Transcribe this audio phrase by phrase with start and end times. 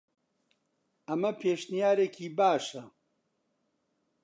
[1.07, 2.83] ئەمە پێشنیارێکی باشە.